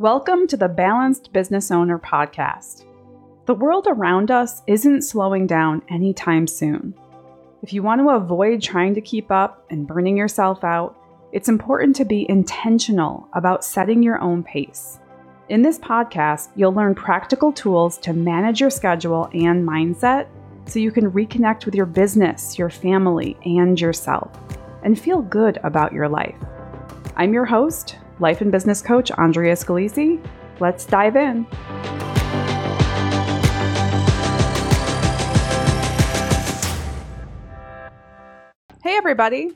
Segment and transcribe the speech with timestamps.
[0.00, 2.84] Welcome to the Balanced Business Owner Podcast.
[3.46, 6.94] The world around us isn't slowing down anytime soon.
[7.62, 10.98] If you want to avoid trying to keep up and burning yourself out,
[11.30, 14.98] it's important to be intentional about setting your own pace.
[15.48, 20.26] In this podcast, you'll learn practical tools to manage your schedule and mindset
[20.66, 24.28] so you can reconnect with your business, your family, and yourself,
[24.82, 26.34] and feel good about your life.
[27.14, 30.24] I'm your host, life and business coach Andrea Scalisi.
[30.60, 31.46] Let's dive in.
[38.82, 39.50] Hey, everybody.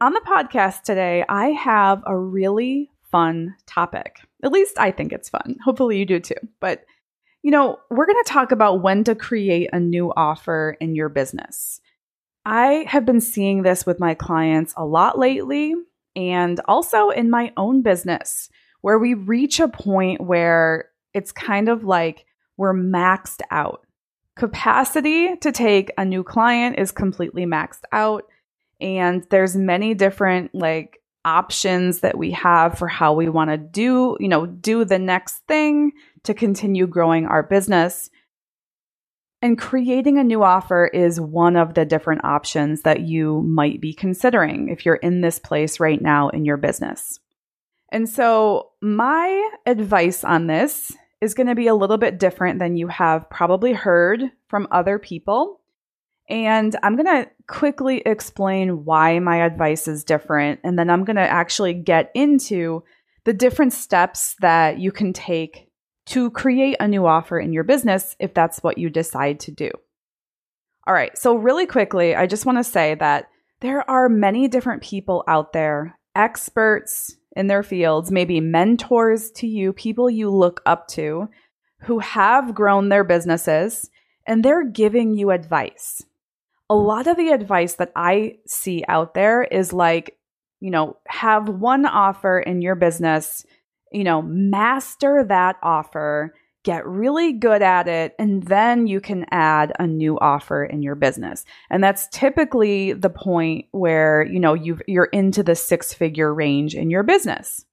[0.00, 4.20] On the podcast today, I have a really fun topic.
[4.42, 5.56] At least I think it's fun.
[5.64, 6.34] Hopefully, you do too.
[6.60, 6.84] But,
[7.42, 11.08] you know, we're going to talk about when to create a new offer in your
[11.08, 11.80] business.
[12.44, 15.74] I have been seeing this with my clients a lot lately
[16.16, 18.48] and also in my own business,
[18.80, 22.24] where we reach a point where it's kind of like
[22.56, 23.86] we're maxed out.
[24.34, 28.24] Capacity to take a new client is completely maxed out.
[28.80, 34.16] And there's many different like options that we have for how we want to do,
[34.20, 35.92] you know, do the next thing
[36.24, 38.10] to continue growing our business.
[39.42, 43.92] And creating a new offer is one of the different options that you might be
[43.92, 47.20] considering if you're in this place right now in your business.
[47.92, 52.76] And so, my advice on this is going to be a little bit different than
[52.76, 55.60] you have probably heard from other people.
[56.28, 60.60] And I'm going to quickly explain why my advice is different.
[60.64, 62.82] And then I'm going to actually get into
[63.24, 65.65] the different steps that you can take
[66.06, 69.70] to create a new offer in your business if that's what you decide to do.
[70.86, 73.28] All right, so really quickly, I just want to say that
[73.60, 79.72] there are many different people out there, experts in their fields, maybe mentors to you,
[79.72, 81.28] people you look up to,
[81.80, 83.90] who have grown their businesses
[84.26, 86.02] and they're giving you advice.
[86.70, 90.18] A lot of the advice that I see out there is like,
[90.60, 93.44] you know, have one offer in your business
[93.92, 99.72] you know, master that offer, get really good at it, and then you can add
[99.78, 101.44] a new offer in your business.
[101.70, 106.90] And that's typically the point where, you know, you you're into the six-figure range in
[106.90, 107.64] your business.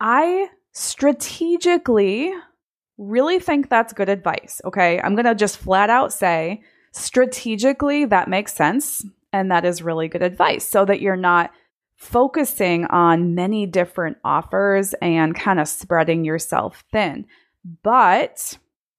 [0.00, 2.32] I strategically
[2.98, 5.00] really think that's good advice, okay?
[5.00, 10.08] I'm going to just flat out say strategically that makes sense and that is really
[10.08, 11.50] good advice so that you're not
[12.02, 17.24] focusing on many different offers and kind of spreading yourself thin.
[17.84, 18.58] But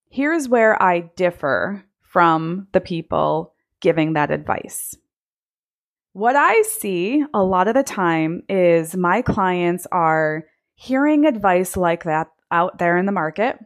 [0.10, 4.96] here's where I differ from the people giving that advice.
[6.14, 12.06] What I see a lot of the time is my clients are hearing advice like
[12.06, 13.60] that out there in the market,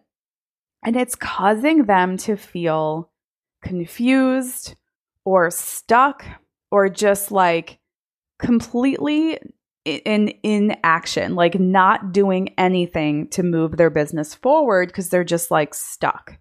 [0.84, 3.12] and it's causing them to feel
[3.62, 4.74] confused
[5.26, 6.26] or stuck
[6.72, 7.78] or just like
[8.40, 9.40] completely
[9.88, 15.50] in in action, like not doing anything to move their business forward because they're just
[15.50, 16.38] like stuck.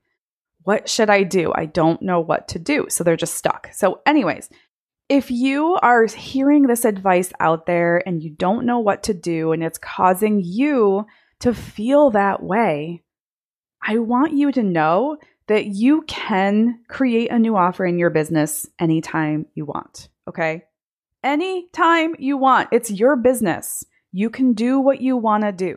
[0.62, 1.52] What should I do?
[1.54, 2.86] I don't know what to do.
[2.88, 3.68] So they're just stuck.
[3.72, 4.50] So anyways,
[5.08, 9.52] if you are hearing this advice out there and you don't know what to do
[9.52, 11.06] and it's causing you
[11.40, 13.04] to feel that way,
[13.80, 18.66] I want you to know that you can create a new offer in your business
[18.80, 20.08] anytime you want.
[20.28, 20.64] Okay
[21.26, 22.68] anytime you want.
[22.70, 23.84] It's your business.
[24.12, 25.76] You can do what you want to do.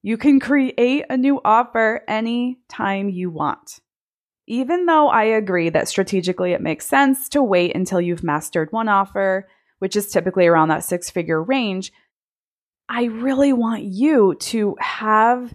[0.00, 3.80] You can create a new offer anytime you want.
[4.46, 8.88] Even though I agree that strategically it makes sense to wait until you've mastered one
[8.88, 9.48] offer,
[9.80, 11.92] which is typically around that six figure range,
[12.88, 15.52] I really want you to have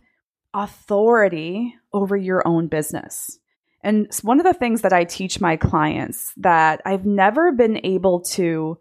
[0.53, 3.39] authority over your own business.
[3.81, 8.19] And one of the things that I teach my clients that I've never been able
[8.31, 8.77] to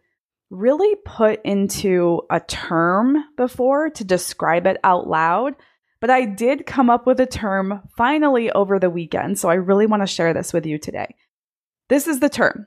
[0.50, 5.54] really put into a term before to describe it out loud,
[6.00, 9.38] but I did come up with a term finally over the weekend.
[9.38, 11.14] So I really want to share this with you today.
[11.88, 12.66] This is the term.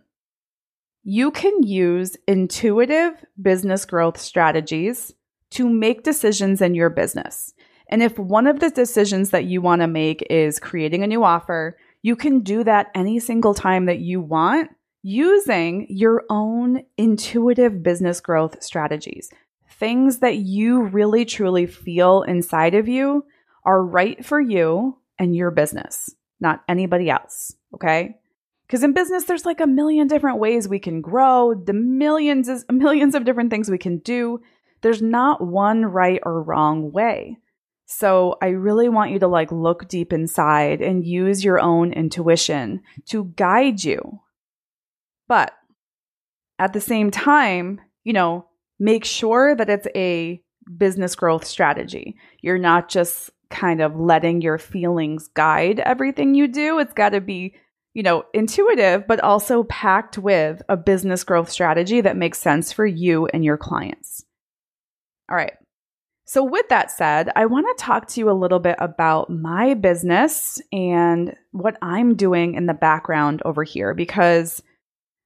[1.04, 5.12] You can use intuitive business growth strategies
[5.52, 7.54] to make decisions in your business.
[7.90, 11.24] And if one of the decisions that you want to make is creating a new
[11.24, 14.70] offer, you can do that any single time that you want
[15.04, 19.30] using your own intuitive business growth strategies.
[19.70, 23.26] Things that you really truly feel inside of you
[23.66, 26.10] are right for you and your business,
[26.40, 27.54] not anybody else.
[27.76, 28.16] Okay.
[28.66, 33.14] Because in business, there's like a million different ways we can grow, the millions, millions
[33.14, 34.42] of different things we can do.
[34.82, 37.38] There's not one right or wrong way.
[37.86, 42.82] So I really want you to like look deep inside and use your own intuition
[43.08, 44.22] to guide you.
[45.28, 45.54] But
[46.60, 48.48] at the same time, you know,
[48.80, 50.42] make sure that it's a
[50.78, 52.16] business growth strategy.
[52.42, 56.80] You're not just kind of letting your feelings guide everything you do.
[56.80, 57.56] It's got to be,
[57.94, 62.86] you know, intuitive, but also packed with a business growth strategy that makes sense for
[62.86, 64.26] you and your clients.
[65.30, 65.54] All right.
[66.26, 69.74] So, with that said, I want to talk to you a little bit about my
[69.74, 74.64] business and what I'm doing in the background over here because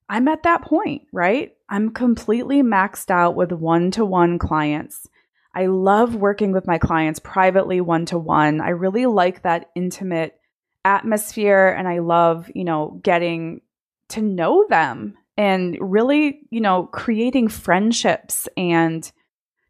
[0.09, 1.54] I'm at that point, right?
[1.69, 5.07] I'm completely maxed out with one to one clients.
[5.54, 8.62] I love working with my clients privately one to one.
[8.62, 10.39] I really like that intimate
[10.86, 13.62] atmosphere and I love, you know, getting
[14.09, 19.12] to know them and really, you know, creating friendships and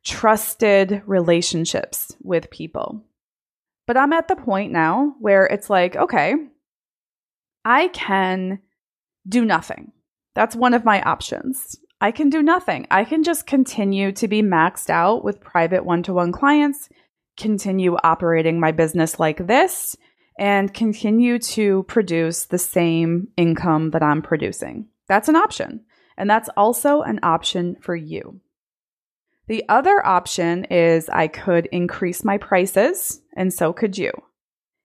[0.04, 3.04] trusted relationships with people.
[3.88, 6.36] But I'm at the point now where it's like, okay,
[7.66, 8.60] I can
[9.28, 9.92] do nothing.
[10.38, 11.76] That's one of my options.
[12.00, 12.86] I can do nothing.
[12.92, 16.90] I can just continue to be maxed out with private one to one clients,
[17.38, 19.98] continue operating my business like this,
[20.38, 24.90] and continue to produce the same income that I'm producing.
[25.08, 25.86] That's an option.
[26.20, 28.40] And that's also an option for you.
[29.48, 34.12] The other option is I could increase my prices, and so could you.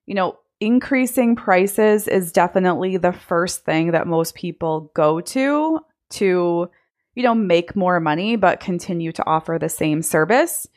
[0.07, 5.81] You know, increasing prices is definitely the first thing that most people go to
[6.11, 6.71] to,
[7.17, 10.69] you know, make more money but continue to offer the same service.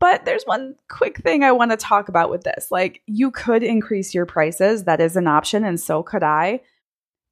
[0.00, 2.72] But there's one quick thing I want to talk about with this.
[2.72, 6.62] Like, you could increase your prices, that is an option, and so could I.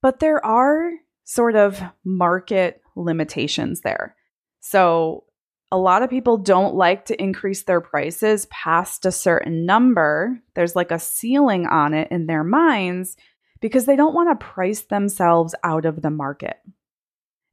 [0.00, 0.92] But there are
[1.24, 4.14] sort of market limitations there.
[4.60, 5.24] So,
[5.70, 10.40] a lot of people don't like to increase their prices past a certain number.
[10.54, 13.16] There's like a ceiling on it in their minds
[13.60, 16.56] because they don't want to price themselves out of the market.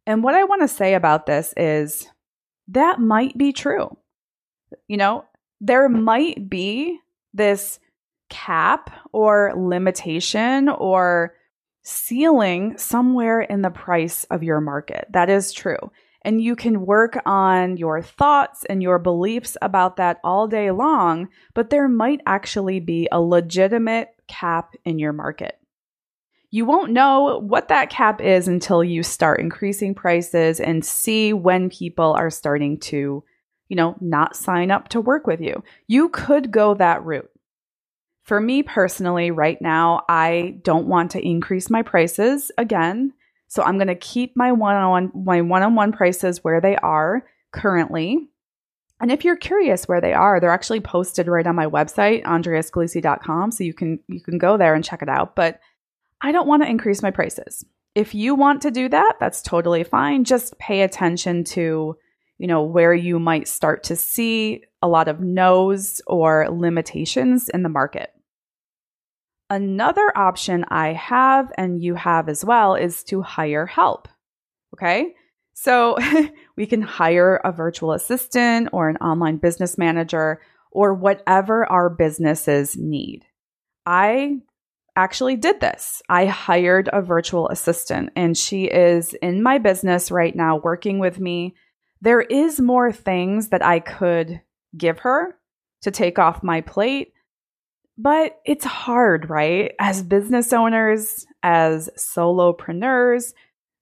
[0.06, 2.08] And what I want to say about this is
[2.70, 3.98] that might be true.
[4.88, 5.26] You know,
[5.60, 7.00] there might be
[7.34, 7.80] this
[8.30, 11.36] cap or limitation or
[11.84, 15.06] ceiling somewhere in the price of your market.
[15.12, 15.92] That is true.
[16.26, 21.30] And you can work on your thoughts and your beliefs about that all day long,
[21.54, 25.60] but there might actually be a legitimate cap in your market.
[26.50, 31.70] You won't know what that cap is until you start increasing prices and see when
[31.70, 33.24] people are starting to,
[33.68, 35.64] you know, not sign up to work with you.
[35.86, 37.30] You could go that route.
[38.24, 43.14] For me personally, right now, I don't want to increase my prices again
[43.48, 48.30] so I'm going to keep my one-on-one my one-on-one prices where they are currently.
[49.02, 53.52] And if you're curious where they are, they're actually posted right on my website, andreascalisi.com,
[53.52, 55.60] so you can you can go there and check it out, but
[56.22, 57.66] I don't want to increase my prices.
[57.94, 60.24] If you want to do that, that's totally fine.
[60.24, 61.96] Just pay attention to,
[62.38, 67.64] you know, where you might start to see a lot of no's or limitations in
[67.64, 68.15] the market.
[69.50, 74.08] Another option I have, and you have as well, is to hire help.
[74.74, 75.14] Okay.
[75.54, 75.98] So
[76.58, 82.76] we can hire a virtual assistant or an online business manager or whatever our businesses
[82.76, 83.24] need.
[83.86, 84.40] I
[84.96, 86.02] actually did this.
[86.10, 91.20] I hired a virtual assistant and she is in my business right now working with
[91.20, 91.56] me.
[92.02, 94.42] There is more things that I could
[94.78, 95.38] give her
[95.82, 97.14] to take off my plate,
[97.98, 99.74] but it's hard, right?
[99.80, 103.34] As business owners, as solopreneurs,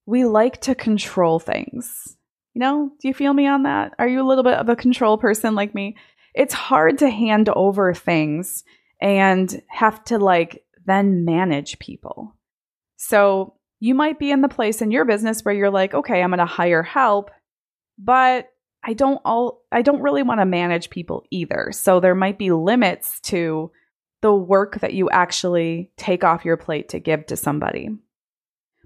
[0.06, 2.16] we like to control things.
[2.54, 3.94] You know, do you feel me on that?
[3.98, 5.96] Are you a little bit of a control person like me?
[6.36, 8.64] It's hard to hand over things
[9.02, 12.36] and have to like then manage people.
[12.98, 16.30] So you might be in the place in your business where you're like, okay, I'm
[16.30, 17.32] going to hire help,
[17.98, 18.50] but
[18.84, 21.70] I don't all I don't really want to manage people either.
[21.72, 23.72] So there might be limits to
[24.24, 27.90] the work that you actually take off your plate to give to somebody.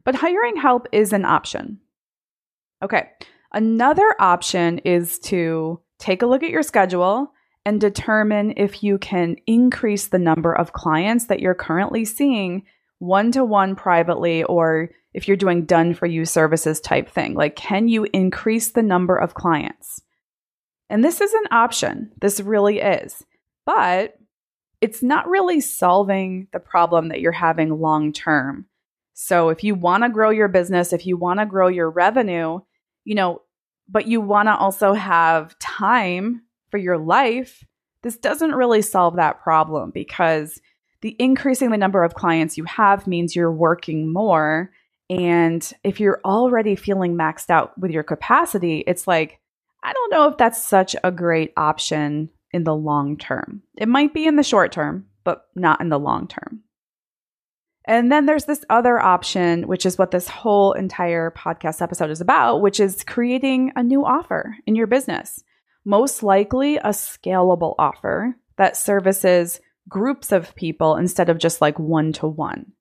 [0.03, 1.79] But hiring help is an option.
[2.83, 3.09] Okay,
[3.53, 7.31] another option is to take a look at your schedule
[7.65, 12.65] and determine if you can increase the number of clients that you're currently seeing
[12.97, 17.35] one to one privately or if you're doing done for you services type thing.
[17.35, 20.01] Like, can you increase the number of clients?
[20.89, 22.11] And this is an option.
[22.21, 23.23] This really is.
[23.65, 24.16] But
[24.81, 28.65] it's not really solving the problem that you're having long term.
[29.13, 32.59] So if you want to grow your business, if you want to grow your revenue,
[33.03, 33.41] you know,
[33.89, 37.65] but you want to also have time for your life,
[38.03, 40.61] this doesn't really solve that problem because
[41.01, 44.71] the increasing the number of clients you have means you're working more.
[45.09, 49.39] And if you're already feeling maxed out with your capacity, it's like,
[49.83, 53.61] I don't know if that's such a great option in the long term.
[53.77, 56.61] It might be in the short term, but not in the long term.
[57.85, 62.19] And then there's this other option, which is what this whole entire podcast episode is
[62.19, 65.41] about, which is creating a new offer in your business.
[65.85, 72.11] Most likely a scalable offer that services groups of people instead of just like one
[72.11, 72.73] to one.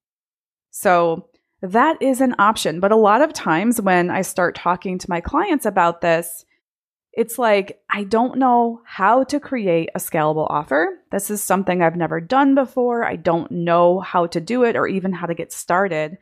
[0.70, 1.28] So
[1.62, 2.80] that is an option.
[2.80, 6.44] But a lot of times when I start talking to my clients about this,
[7.16, 10.98] it's like, I don't know how to create a scalable offer.
[11.10, 13.04] This is something I've never done before.
[13.04, 16.18] I don't know how to do it or even how to get started.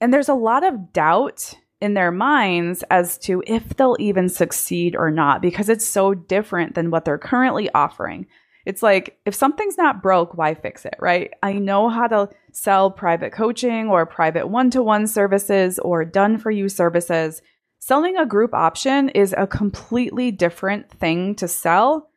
[0.00, 4.96] And there's a lot of doubt in their minds as to if they'll even succeed
[4.96, 8.26] or not because it's so different than what they're currently offering.
[8.64, 11.30] It's like if something's not broke, why fix it, right?
[11.42, 16.38] I know how to sell private coaching or private one to one services or done
[16.38, 17.42] for you services.
[17.84, 22.10] Selling a group option is a completely different thing to sell.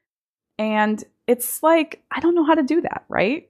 [0.60, 3.50] And it's like, I don't know how to do that, right?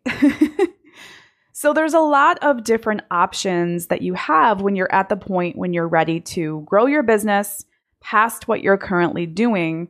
[1.51, 5.57] so there's a lot of different options that you have when you're at the point
[5.57, 7.65] when you're ready to grow your business
[7.99, 9.89] past what you're currently doing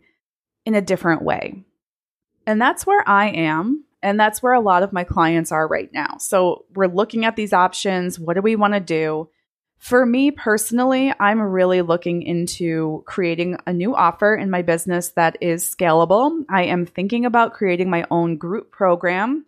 [0.65, 1.63] in a different way.
[2.47, 3.83] And that's where I am.
[4.01, 6.17] And that's where a lot of my clients are right now.
[6.17, 8.19] So we're looking at these options.
[8.19, 9.29] What do we want to do?
[9.85, 15.37] For me personally, I'm really looking into creating a new offer in my business that
[15.41, 16.43] is scalable.
[16.49, 19.45] I am thinking about creating my own group program.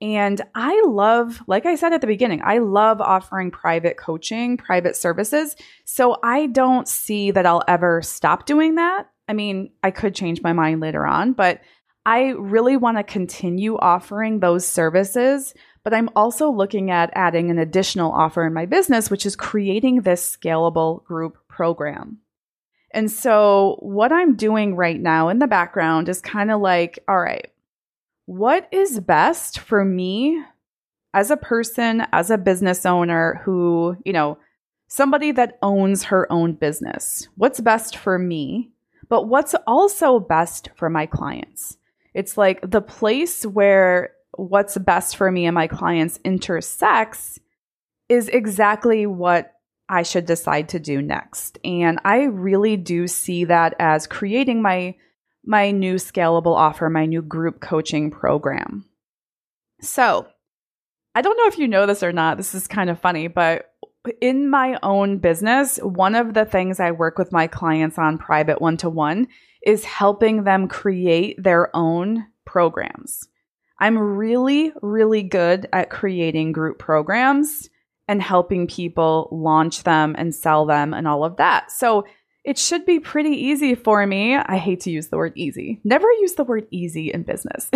[0.00, 4.96] And I love, like I said at the beginning, I love offering private coaching, private
[4.96, 5.54] services.
[5.84, 9.10] So I don't see that I'll ever stop doing that.
[9.28, 11.60] I mean, I could change my mind later on, but
[12.06, 15.52] I really want to continue offering those services
[15.86, 20.00] but I'm also looking at adding an additional offer in my business, which is creating
[20.00, 22.18] this scalable group program.
[22.90, 27.20] And so, what I'm doing right now in the background is kind of like, all
[27.20, 27.52] right,
[28.24, 30.42] what is best for me
[31.14, 34.38] as a person, as a business owner who, you know,
[34.88, 37.28] somebody that owns her own business?
[37.36, 38.72] What's best for me?
[39.08, 41.78] But what's also best for my clients?
[42.12, 47.38] It's like the place where what's best for me and my clients intersects
[48.08, 49.52] is exactly what
[49.88, 51.58] I should decide to do next.
[51.64, 54.96] And I really do see that as creating my
[55.48, 58.84] my new scalable offer, my new group coaching program.
[59.80, 60.26] So,
[61.14, 62.36] I don't know if you know this or not.
[62.36, 63.72] This is kind of funny, but
[64.20, 68.60] in my own business, one of the things I work with my clients on private
[68.60, 69.28] one to one
[69.64, 73.28] is helping them create their own programs.
[73.78, 77.68] I'm really, really good at creating group programs
[78.08, 81.70] and helping people launch them and sell them and all of that.
[81.70, 82.06] So
[82.44, 84.36] it should be pretty easy for me.
[84.36, 85.80] I hate to use the word easy.
[85.82, 87.68] Never use the word easy in business.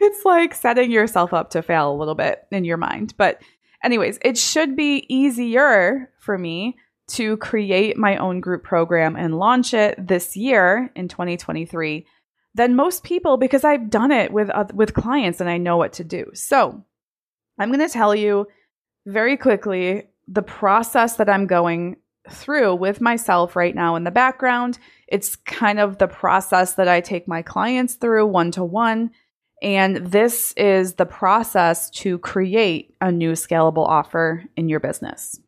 [0.00, 3.12] it's like setting yourself up to fail a little bit in your mind.
[3.18, 3.42] But,
[3.84, 9.74] anyways, it should be easier for me to create my own group program and launch
[9.74, 12.06] it this year in 2023
[12.54, 15.94] than most people because I've done it with uh, with clients and I know what
[15.94, 16.30] to do.
[16.34, 16.84] So,
[17.58, 18.46] I'm going to tell you
[19.06, 21.96] very quickly the process that I'm going
[22.30, 24.78] through with myself right now in the background.
[25.08, 29.10] It's kind of the process that I take my clients through one to one.
[29.60, 35.38] And this is the process to create a new scalable offer in your business.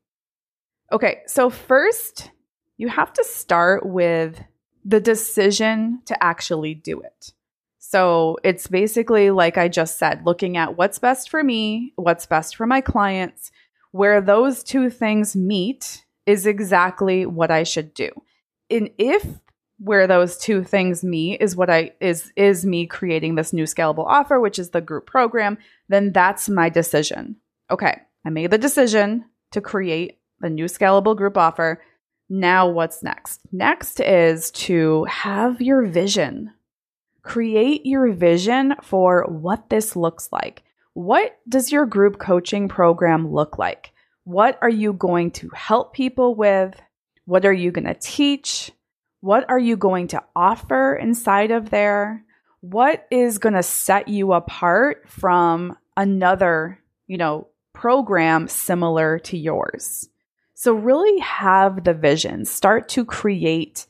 [0.92, 2.30] Okay, so first,
[2.76, 4.40] you have to start with
[4.84, 7.32] the decision to actually do it.
[7.78, 12.56] So it's basically, like I just said, looking at what's best for me, what's best
[12.56, 13.50] for my clients,
[13.92, 18.10] where those two things meet is exactly what I should do.
[18.70, 19.26] And if
[19.78, 24.06] where those two things meet is what I is is me creating this new scalable
[24.06, 27.36] offer, which is the group program, then that's my decision.
[27.70, 31.82] Okay, I made the decision to create the new scalable group offer.
[32.28, 33.40] Now, what's next?
[33.52, 36.52] Next is to have your vision.
[37.22, 40.62] Create your vision for what this looks like.
[40.94, 43.92] What does your group coaching program look like?
[44.24, 46.80] What are you going to help people with?
[47.26, 48.70] What are you going to teach?
[49.20, 52.24] What are you going to offer inside of there?
[52.60, 60.08] What is going to set you apart from another, you know, program similar to yours?
[60.64, 63.86] So, really have the vision, start to create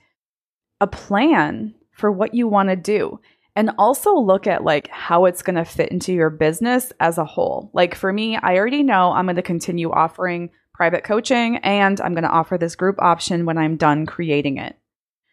[0.80, 3.20] a plan for what you want to do.
[3.54, 7.24] and also look at like how it's going to fit into your business as a
[7.24, 7.70] whole.
[7.72, 12.14] Like for me, I already know I'm going to continue offering private coaching and I'm
[12.14, 14.76] going to offer this group option when I'm done creating it.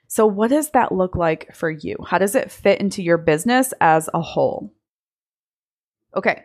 [0.06, 1.96] So, what does that look like for you?
[2.06, 4.72] How does it fit into your business as a whole?
[6.16, 6.44] Okay,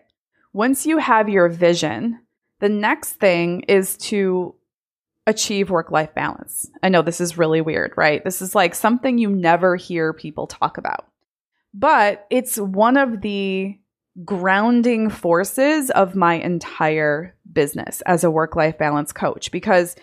[0.54, 2.20] once you have your vision,
[2.60, 4.54] the next thing is to
[5.26, 6.70] achieve work life balance.
[6.82, 8.24] I know this is really weird, right?
[8.24, 11.06] This is like something you never hear people talk about,
[11.74, 13.78] but it's one of the
[14.24, 19.96] grounding forces of my entire business as a work life balance coach because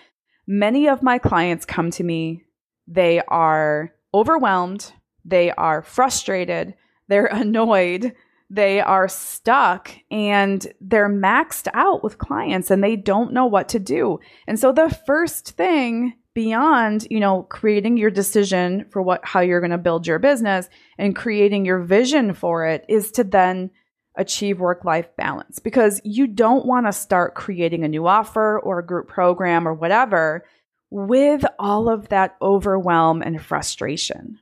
[0.45, 2.43] many of my clients come to me,
[2.87, 4.91] they are overwhelmed,
[5.25, 6.75] they are frustrated,
[7.07, 8.13] they're annoyed,
[8.53, 13.79] they are stuck and they're maxed out with clients and they don't know what to
[13.79, 14.19] do.
[14.47, 19.59] And so the first thing beyond, you know, creating your decision for what how you're
[19.59, 23.71] going to build your business and creating your vision for it is to then
[24.15, 28.79] achieve work life balance because you don't want to start creating a new offer or
[28.79, 30.45] a group program or whatever
[30.91, 34.37] with all of that overwhelm and frustration.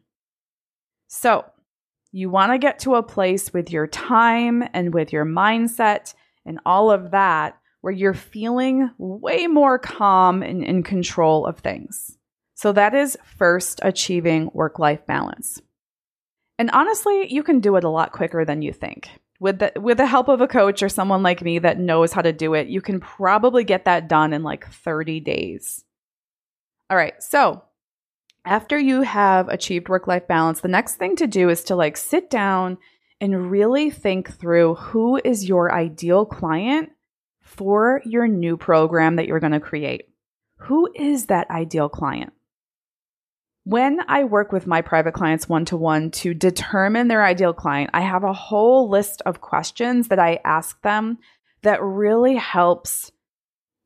[1.07, 1.45] So,
[2.11, 6.13] you want to get to a place with your time and with your mindset
[6.45, 12.17] and all of that where you're feeling way more calm and in control of things.
[12.55, 15.61] So, that is first achieving work life balance.
[16.59, 19.09] And honestly, you can do it a lot quicker than you think
[19.41, 22.21] with the with the help of a coach or someone like me that knows how
[22.21, 25.83] to do it, you can probably get that done in like 30 days.
[26.91, 27.15] All right.
[27.21, 27.63] So,
[28.45, 31.97] after you have achieved work life balance, the next thing to do is to like
[31.97, 32.77] sit down
[33.19, 36.89] and really think through who is your ideal client
[37.41, 40.09] for your new program that you're going to create.
[40.57, 42.33] Who is that ideal client?
[43.63, 47.91] When I work with my private clients one to one to determine their ideal client,
[47.93, 51.19] I have a whole list of questions that I ask them
[51.61, 53.11] that really helps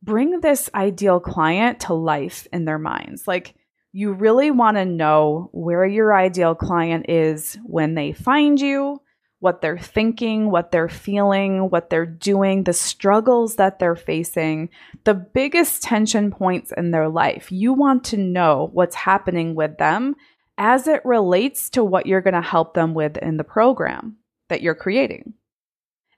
[0.01, 3.27] bring this ideal client to life in their minds.
[3.27, 3.55] Like,
[3.95, 9.01] you really want to know where your ideal client is when they find you,
[9.39, 14.69] what they're thinking, what they're feeling, what they're doing, the struggles that they're facing,
[15.05, 17.53] the biggest tension points in their life.
[17.53, 20.17] You want to know what's happening with them
[20.57, 24.17] as it relates to what you're going to help them with in the program
[24.49, 25.35] that you're creating.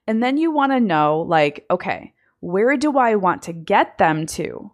[0.08, 4.26] And then you want to know, like, okay, where do I want to get them
[4.26, 4.72] to?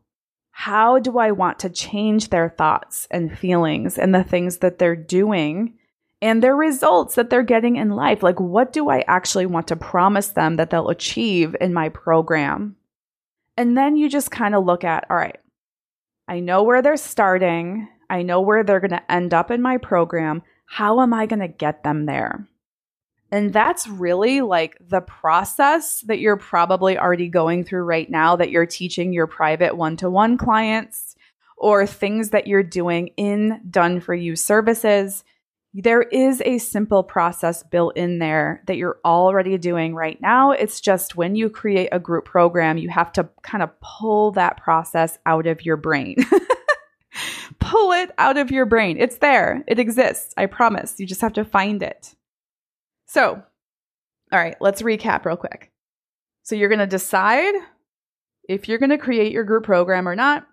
[0.56, 4.96] How do I want to change their thoughts and feelings and the things that they're
[4.96, 5.74] doing
[6.24, 8.22] and their results that they're getting in life.
[8.22, 12.76] Like, what do I actually want to promise them that they'll achieve in my program?
[13.58, 15.38] And then you just kind of look at, all right,
[16.26, 19.76] I know where they're starting, I know where they're going to end up in my
[19.76, 20.42] program.
[20.64, 22.48] How am I going to get them there?
[23.34, 28.50] And that's really like the process that you're probably already going through right now that
[28.50, 31.16] you're teaching your private one to one clients
[31.56, 35.24] or things that you're doing in done for you services
[35.76, 40.52] there is a simple process built in there that you're already doing right now.
[40.52, 44.56] It's just when you create a group program, you have to kind of pull that
[44.58, 46.18] process out of your brain.
[47.58, 48.98] pull it out of your brain.
[49.00, 50.32] It's there, it exists.
[50.36, 51.00] I promise.
[51.00, 52.14] You just have to find it.
[53.14, 53.42] So,
[54.32, 55.70] all right, let's recap real quick.
[56.42, 57.54] So, you're going to decide
[58.48, 60.46] if you're going to create your group program or not.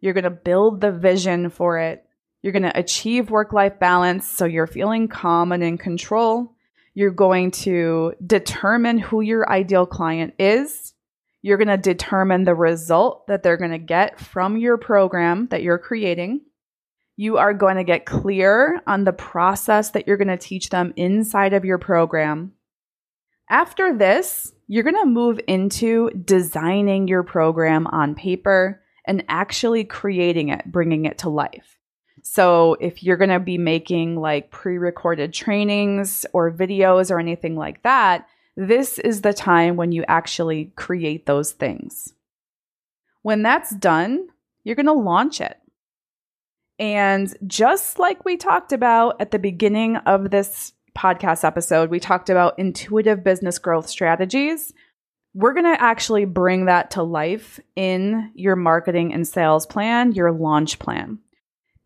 [0.00, 2.04] You're going to build the vision for it
[2.42, 6.54] you're going to achieve work life balance so you're feeling calm and in control.
[6.94, 10.94] You're going to determine who your ideal client is.
[11.42, 15.62] You're going to determine the result that they're going to get from your program that
[15.62, 16.42] you're creating.
[17.20, 20.92] You are going to get clear on the process that you're going to teach them
[20.94, 22.52] inside of your program.
[23.50, 30.50] After this, you're going to move into designing your program on paper and actually creating
[30.50, 31.80] it, bringing it to life.
[32.22, 37.56] So if you're going to be making like pre recorded trainings or videos or anything
[37.56, 42.14] like that, this is the time when you actually create those things.
[43.22, 44.28] When that's done,
[44.62, 45.56] you're going to launch it.
[46.78, 52.30] And just like we talked about at the beginning of this podcast episode, we talked
[52.30, 54.72] about intuitive business growth strategies.
[55.34, 60.32] We're going to actually bring that to life in your marketing and sales plan, your
[60.32, 61.18] launch plan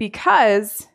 [0.03, 0.89] because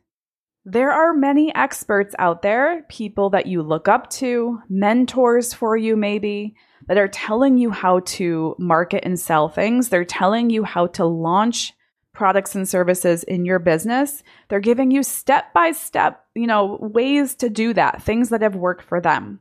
[0.65, 5.95] there are many experts out there, people that you look up to, mentors for you,
[5.95, 6.55] maybe,
[6.87, 9.87] that are telling you how to market and sell things.
[9.87, 11.71] They're telling you how to launch
[12.17, 17.35] products and services in your business, they're giving you step by step, you know, ways
[17.35, 19.39] to do that, things that have worked for them.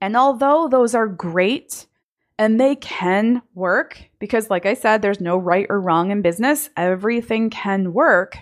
[0.00, 1.86] And although those are great
[2.36, 6.68] and they can work, because like I said, there's no right or wrong in business,
[6.76, 8.38] everything can work.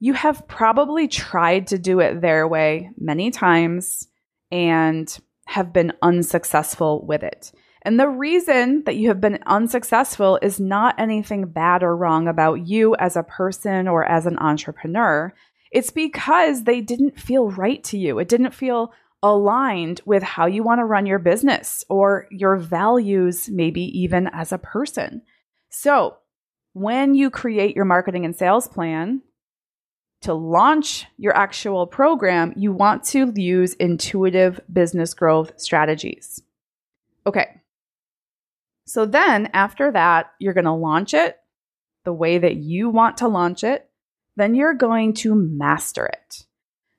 [0.00, 4.08] You have probably tried to do it their way many times
[4.50, 5.16] and
[5.46, 7.52] have been unsuccessful with it.
[7.84, 12.66] And the reason that you have been unsuccessful is not anything bad or wrong about
[12.66, 15.34] you as a person or as an entrepreneur.
[15.70, 18.18] It's because they didn't feel right to you.
[18.18, 18.92] It didn't feel
[19.22, 24.52] aligned with how you want to run your business or your values, maybe even as
[24.52, 25.22] a person.
[25.68, 26.18] So,
[26.72, 29.22] when you create your marketing and sales plan
[30.22, 36.42] to launch your actual program, you want to use intuitive business growth strategies.
[37.26, 37.60] Okay,
[38.86, 41.38] so then after that, you're going to launch it
[42.04, 43.88] the way that you want to launch it.
[44.36, 46.46] Then you're going to master it.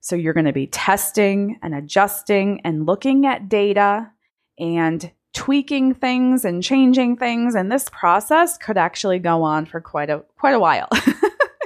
[0.01, 4.11] So you're going to be testing and adjusting and looking at data
[4.57, 10.09] and tweaking things and changing things and this process could actually go on for quite
[10.09, 10.87] a quite a while.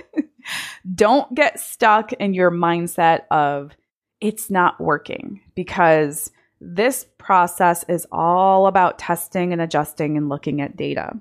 [0.96, 3.76] Don't get stuck in your mindset of
[4.20, 10.76] it's not working because this process is all about testing and adjusting and looking at
[10.76, 11.14] data.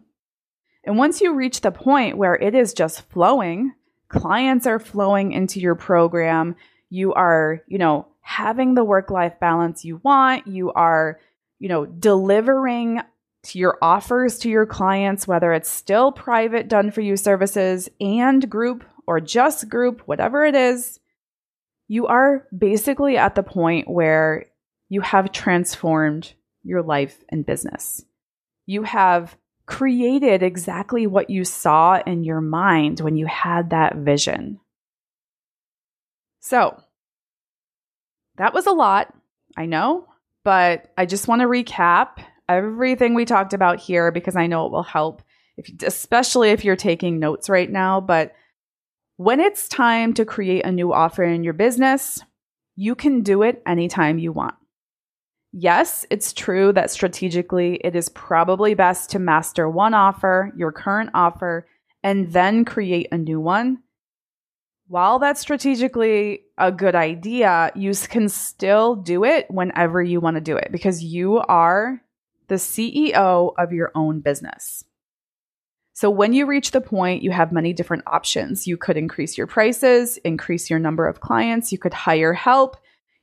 [0.85, 3.75] And once you reach the point where it is just flowing,
[4.09, 6.57] clients are flowing into your program,
[6.91, 11.21] you are, you know, having the work life balance you want, you are,
[11.59, 13.01] you know, delivering
[13.45, 18.51] to your offers to your clients, whether it's still private done for you services and
[18.51, 20.99] group or just group, whatever it is,
[21.87, 24.47] you are basically at the point where
[24.89, 28.05] you have transformed your life and business.
[28.67, 34.61] You have created exactly what you saw in your mind when you had that vision.
[36.41, 36.81] So,
[38.37, 39.13] that was a lot,
[39.57, 40.07] I know,
[40.45, 44.73] but I just want to recap everything we talked about here because I know it
[44.73, 45.23] will help
[45.59, 48.33] if especially if you're taking notes right now, but
[49.17, 52.23] when it's time to create a new offer in your business,
[52.77, 54.55] you can do it anytime you want.
[55.61, 61.11] Yes, it's true that strategically it is probably best to master one offer, your current
[61.15, 61.67] offer,
[62.05, 63.83] and then create a new one.
[64.87, 70.41] While that's strategically a good idea, you can still do it whenever you want to
[70.41, 72.01] do it because you are
[72.47, 74.85] the CEO of your own business.
[75.93, 78.69] So when you reach the point, you have many different options.
[78.69, 82.77] You could increase your prices, increase your number of clients, you could hire help,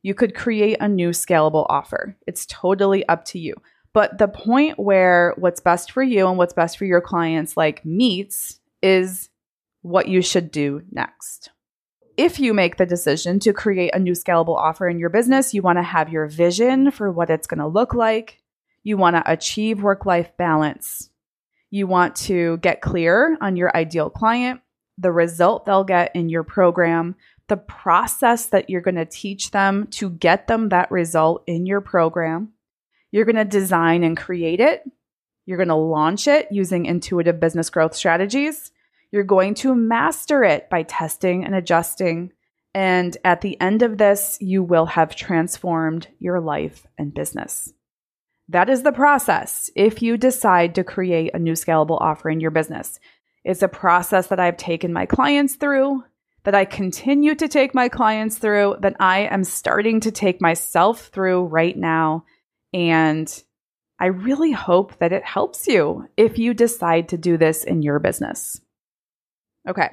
[0.06, 2.16] you could create a new scalable offer.
[2.28, 3.56] It's totally up to you.
[3.92, 7.84] But the point where what's best for you and what's best for your clients like
[7.84, 9.30] meets is
[9.82, 11.50] what you should do next.
[12.18, 15.64] If you make the decision to create a new scalable offer in your business, you
[15.64, 18.44] want to have your vision for what it's going to look like.
[18.84, 21.10] You want to achieve work life balance.
[21.72, 24.62] You want to get clear on your ideal client,
[25.00, 27.16] the result they'll get in your program,
[27.48, 31.82] the process that you're going to teach them to get them that result in your
[31.82, 32.54] program.
[33.12, 34.84] You're going to design and create it.
[35.46, 38.72] You're going to launch it using intuitive business growth strategies.
[39.12, 42.34] You're going to master it by testing and adjusting.
[42.74, 47.72] And at the end of this, you will have transformed your life and business.
[48.50, 52.52] That is the process if you decide to create a new scalable offer in your
[52.52, 53.00] business.
[53.44, 56.04] It's a process that I've taken my clients through
[56.46, 61.08] that I continue to take my clients through, that I am starting to take myself
[61.08, 62.24] through right now.
[62.74, 63.44] And
[64.00, 68.00] I really hope that it helps you if you decide to do this in your
[68.00, 68.62] business.
[69.68, 69.90] Okay.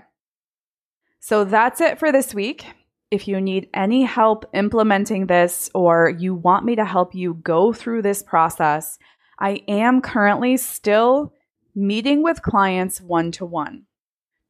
[1.20, 2.66] So that's it for this week.
[3.10, 7.72] If you need any help implementing this or you want me to help you go
[7.72, 8.98] through this process,
[9.38, 11.32] I am currently still
[11.74, 13.84] meeting with clients one to one.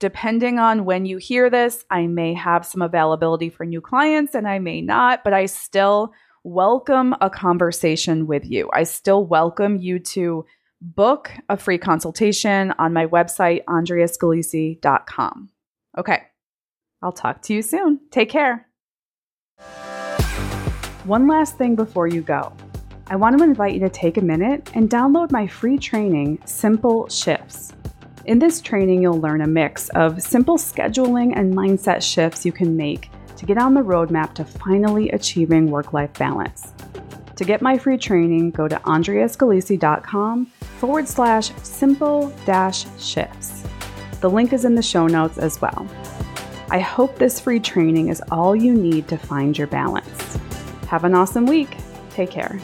[0.03, 4.49] Depending on when you hear this, I may have some availability for new clients and
[4.49, 6.13] I may not, but I still
[6.43, 8.69] welcome a conversation with you.
[8.73, 10.45] I still welcome you to
[10.81, 15.51] book a free consultation on my website, andreascalisi.com.
[15.97, 16.23] Okay,
[17.01, 18.01] I'll talk to you soon.
[18.11, 18.67] Take care.
[21.05, 22.53] One last thing before you go.
[23.07, 27.09] I want to invite you to take a minute and download my free training, Simple
[27.09, 27.73] Shifts.
[28.25, 32.77] In this training, you'll learn a mix of simple scheduling and mindset shifts you can
[32.77, 36.73] make to get on the roadmap to finally achieving work life balance.
[37.35, 43.65] To get my free training, go to andreascalisi.com forward slash simple dash shifts.
[44.21, 45.89] The link is in the show notes as well.
[46.71, 50.39] I hope this free training is all you need to find your balance.
[50.87, 51.77] Have an awesome week.
[52.11, 52.61] Take care.